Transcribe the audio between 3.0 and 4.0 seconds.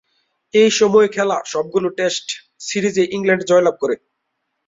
England জয়লাভ করে।